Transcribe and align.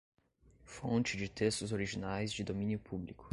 Fonte 0.65 1.15
de 1.15 1.27
textos 1.29 1.71
originais 1.71 2.33
de 2.33 2.43
domínio 2.43 2.79
público. 2.79 3.29